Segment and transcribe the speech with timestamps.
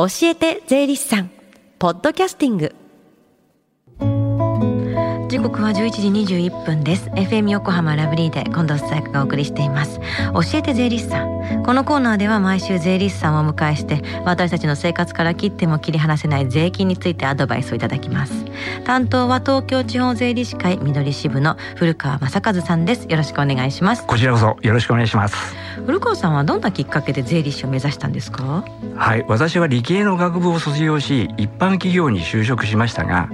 [0.00, 1.30] 教えて税理士さん。
[1.80, 2.72] ポッドキャスティング。
[5.38, 5.90] 時刻は11
[6.24, 7.10] 時21分です。
[7.10, 10.00] FM 横浜ラブリーで近藤沙耶香がお送りしています。
[10.34, 11.62] 教えて税理士さん。
[11.62, 18.32] このコーナーでは毎週税理士さんをお迎えして私たちの生活から切っても切り離せない税金についてアドバイスをいただきます。
[18.84, 23.06] 担当は東京地方税理士会緑支部の古川正和さんです。
[23.08, 24.04] よろしくお願いします。
[24.08, 25.54] こちらこそよろしくお願いします。
[25.86, 28.64] 古川さんはどんなきっかけで税理士を目指したんですか？
[28.96, 33.30] はい私は理系の学部を卒業し一般企業に就職しましたが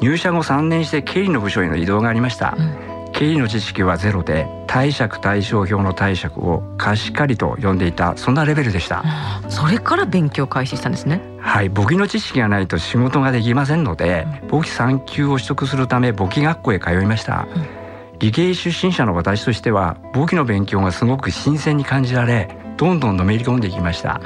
[0.00, 9.02] 入社後3年して経理の部署への移動がありました、うん、経理の知識はゼロで貸借対照表の貸借を貸し借りと呼んでいたそんなレベルでした、
[9.48, 11.22] それから勉強開始したんですね。
[11.40, 17.66] はい簿記の知識がないと仕事ができませんので、うん、簿記3級を取得するため簿記学校へ通いました、うん、
[18.18, 24.20] 理系出身者の私としては簿記の勉強がすごく新鮮に感じられどんどんのめり込んでいきました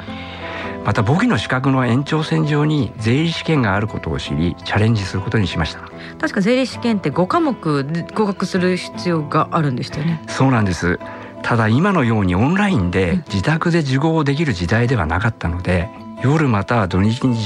[0.83, 5.81] また簿記の資格の延長線上に税理試験があることを知りチャレンジすることにしました。
[6.19, 7.83] 確か税理試験って5科目
[8.13, 10.23] 合格する必要があるんでしたよね。
[10.27, 10.99] そうなんです。
[11.43, 15.89] ただ今のようにオンラインで自宅で受講できる時代ではなかったので、
[16.23, 17.37] 夜または土日に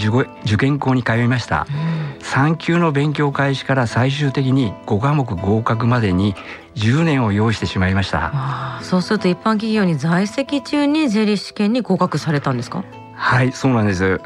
[0.44, 6.36] 受験校に通いました、うん、3級の勉強開始から最終的に5科目合格までに
[6.76, 8.80] 10年を要してしまいました。
[8.82, 12.84] そうすると一般企業に在籍中に税理試験に合格されたんですか？
[13.16, 14.22] はいそうなんです。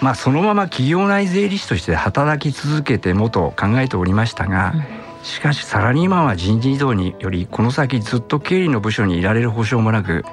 [0.00, 10.24] まあそのまま企業内税理士として働き続けてもと考えておりましたが、うん、しかしサラリーマンは人事異動によりこの先ずっと経理の部署にいられる保証もなく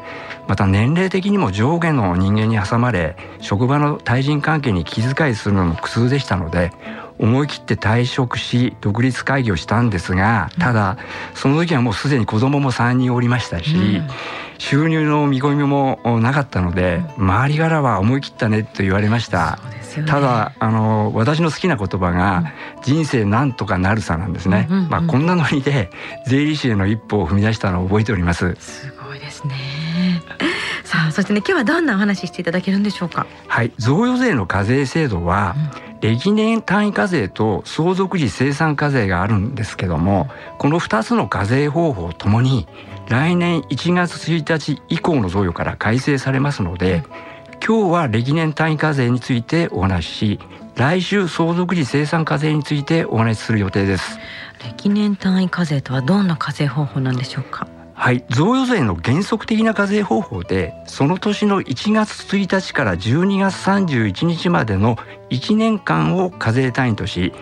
[0.47, 6.71] また年齢的にも上下の人間に挟まれ職場の対人関係に気遣いするのも苦痛でしたので
[7.19, 10.97] 思い切って退職し独立会議をしたんですがただ
[11.33, 14.07] その時はもうすでに子供も3人おりましたし、うん
[14.57, 19.59] 収入の見込みもなかったので、周りからは思い切ったねと言われました。
[19.97, 24.67] ね、ただあの私の好きな言葉が、人生なんとかなるさなんですね。
[24.69, 25.89] うんうんうん、まあこんなノリで
[26.25, 28.55] 税理士への一歩を踏み出したのを覚えております。
[28.57, 29.55] すごいですね。
[30.85, 33.27] さあそしてね今日はどんなお話ししていただけるんでしょうか？
[33.47, 35.53] はい贈与税の課税制度は、
[35.91, 40.29] うん、歴年単位課税と相続時生産課税があるんですけども、
[40.59, 42.67] この2つの課税方法ともに
[43.09, 47.03] 来年1月1日以降の贈与から改正されますので、
[47.65, 50.39] 今日は歴年単位課税についてお話しし
[50.75, 54.19] 来週相続時生産課税についてお話しする予定です。
[54.63, 57.67] 歴年単位課税とはどんな課税方法なんでしょうか？
[57.97, 58.25] はい。
[58.29, 64.97] 贈与税の原則的な課税方法でその年の1月1日から12月31日までの
[65.29, 67.33] 1年間を課税単位とし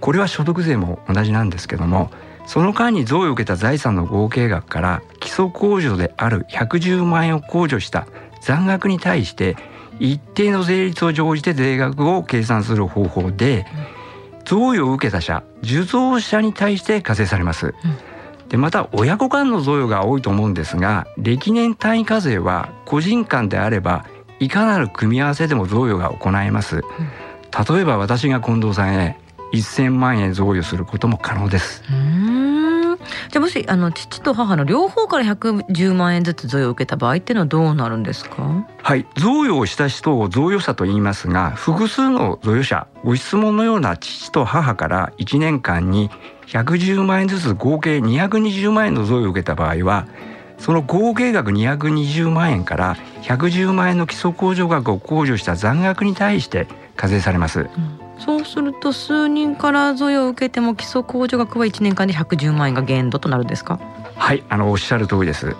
[0.00, 2.10] これは所得税も同じなんですけども
[2.46, 8.06] その間に贈与を受けた財産の合計額から基礎控除である110万円を控除した
[8.40, 9.56] 残額に対して
[9.98, 13.66] 一定の税率を乗じて税額を計算する方法で
[14.44, 17.74] 贈与を受けた者受贈者に対して課税されます。
[18.48, 24.06] でまた親子間の贈与が多いと思うんですが歴年単位課税は個人間であれば
[24.40, 26.82] いかなる組み合わせでも贈与が行えます。
[27.70, 29.16] 例えば私が近藤さんへ
[29.52, 31.82] 1000万円贈与することも可能です。
[33.30, 38.66] じゃあもしあの父と母の両方から110万円ずつ贈与を受けた場合っていうのはどうなるんですか？
[38.82, 39.06] はい。
[39.16, 46.10] 贈与をした人を贈与者と言いますが複数の贈与者ご質問のような父と母から1年間に
[46.46, 50.06] 110万円ずつ合計220万円の贈与を受けた場合は
[50.58, 56.66] その合計額220万円から110万円の基礎控除額を控除した残額に対して
[56.96, 57.60] 課税されます。
[57.60, 63.78] うんそうすると数人から贈与を受けても基礎控除額は1年間で110万円が限度となるんですか？
[64.16, 65.56] はいあのおっしゃる通りです、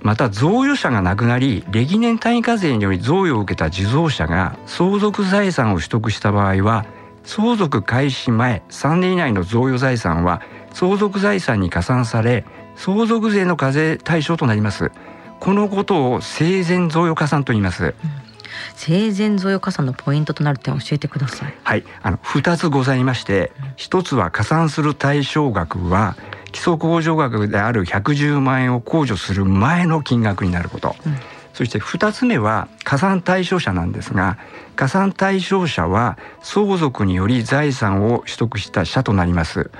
[0.00, 6.86] また贈与者が亡くなり歴年単位課税により贈与を受けた受贈者が相続財産を取得した場合は
[7.24, 10.40] 相続開始前3年以内の贈与財産は
[10.72, 12.44] 相続財産に加算され
[12.76, 14.92] 相続税の課税対象となります。
[15.40, 18.25] このことを生前贈与加算と言います、うん
[18.76, 21.54] 生前贈与加算のポイントとなる点を教えてください。
[21.64, 26.16] はい、あの二つございまして、一つは加算する対象額は
[26.52, 30.94] 基礎控除額である110万円を控除する前の金額になること。
[31.04, 31.16] うん。
[31.52, 34.36] そして2つ目は加算対象者なんですが
[34.74, 39.70] 加算対象者は相続により財産を取得した者となります。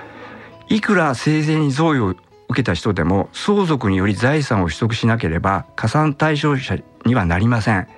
[0.69, 2.09] いくら生前に贈与を
[2.49, 7.88] 受けた人でも相続により財産を取得しなければ加算対象者にはなりません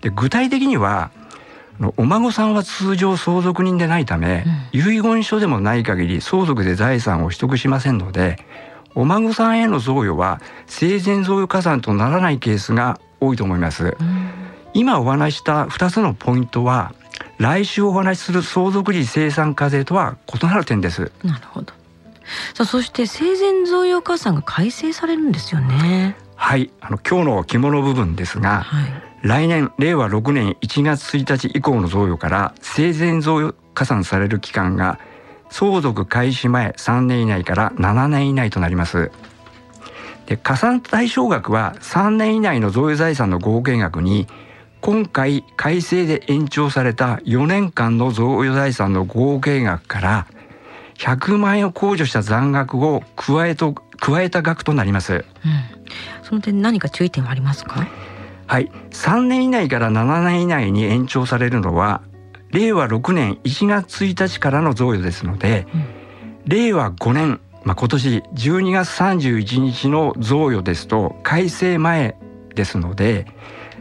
[0.00, 1.10] で具体的には
[1.96, 8.38] お孫さんは通常相続人でないため、うん、遺言書でもない限り相続で財産を取得しませんので
[8.94, 13.96] お孫さんへの贈与は生前贈与加算とならないケースが多いと思います。
[14.00, 14.30] うん、
[14.74, 16.94] 今お話した2つのポイントは
[17.38, 21.12] 来週お話しする相続時生産課税とは異なる点です。
[21.22, 21.72] なるほど。
[22.54, 26.16] さあそして生前贈与加算が改正されるんですよね。
[26.34, 26.70] はい。
[26.80, 34.98] あの今日の着物部分ですが、はい、来年令和6年1月1日以降の贈与から生前贈与加算される期間が
[35.50, 39.10] 相続開始前3年以内から7年以内となります。
[40.26, 44.26] で加算対象額は3年以内の贈与財産の合計額に
[44.80, 50.26] 今回改正で延長された4年間の贈与財産の合計額から
[50.98, 55.22] 100万円を控除した残額を加えと加えた額となります、うん、
[56.22, 57.88] その点何か注意点はありますか？
[58.48, 58.70] はい。
[58.90, 62.00] 3年以内から7年以内に延長されるのは
[62.50, 65.84] 令和6年1月1日からの贈与ですので、うん、
[66.46, 72.16] 令和5年、まあ、今年12月31日の贈与ですと改正前
[72.54, 73.26] ですので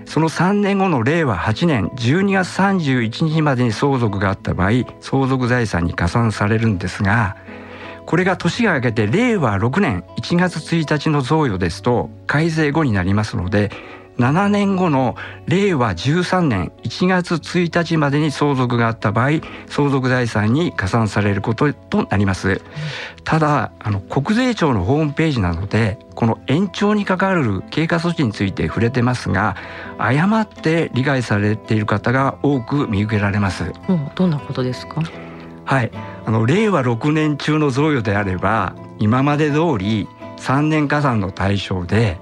[0.06, 7.38] その3年後の令和8年12月31日までに相続があった場合相続財産に加算されるんですが
[8.06, 13.72] これが年が明けて令和6年1月1日の贈与ですと改正後になりますので
[14.18, 15.16] 7年後の
[15.46, 22.62] 令和13年1月1日までに相続があった場合相続財産に加算されることとなります。
[23.24, 29.56] ただあの国税庁のホームページなのでこの延長に関わる経過措置について触れてますが
[29.98, 35.02] 誤って理解されている方が多く見受けられます、うん、どんなことですか？
[35.66, 35.92] はい。
[36.26, 42.18] あの令和6年中の贈与であれば今まで通り3年加算の対象で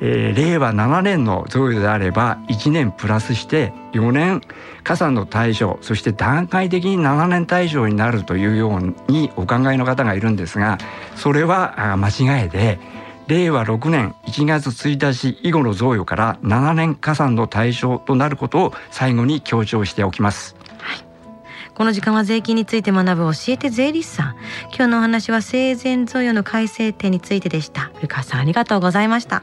[0.00, 4.42] えー、令和7年の贈与であれば1年プラスして4年
[4.84, 10.78] 加算の対象そして段階的に7年対象になるというようにお考えの方がいるんですが
[11.16, 12.78] それは間違いで
[13.26, 20.56] 令和6年1月1日以後の贈与から7年加算の対象となることを最後に強調しておきます。
[21.74, 24.36] この時間は税金について学ぶ教えて税理士さん。
[24.70, 27.90] 今日のお話は生前贈与の改正点についてでした。
[27.96, 29.42] 古川さんありがとうございました。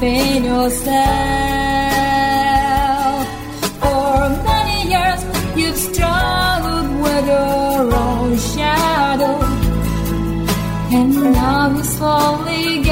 [0.00, 0.96] been yourself.
[3.80, 5.20] For many years
[5.56, 9.38] you've struggled with your own shadow.
[10.90, 12.82] And now you slowly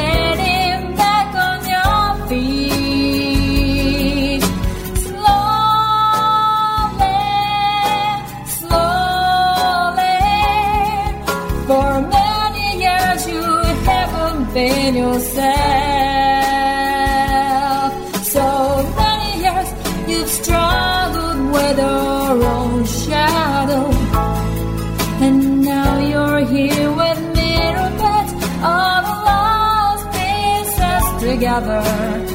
[31.59, 32.26] another.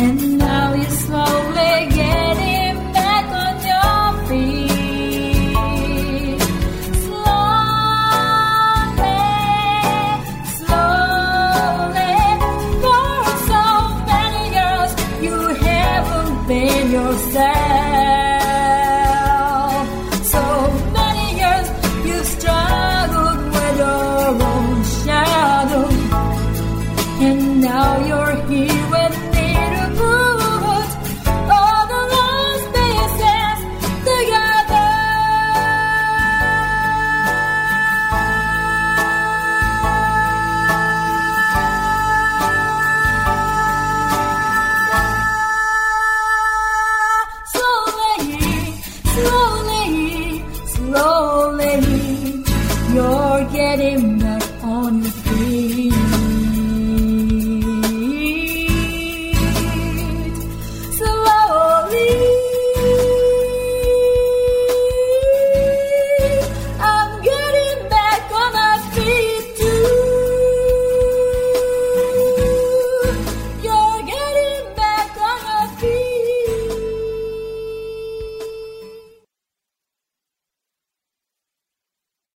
[0.00, 0.29] and